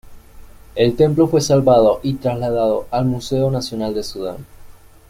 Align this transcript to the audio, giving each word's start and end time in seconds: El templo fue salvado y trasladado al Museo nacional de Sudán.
El 0.73 0.95
templo 0.95 1.27
fue 1.27 1.41
salvado 1.41 1.99
y 2.01 2.15
trasladado 2.15 2.87
al 2.89 3.05
Museo 3.05 3.51
nacional 3.51 3.93
de 3.93 4.01
Sudán. 4.01 4.47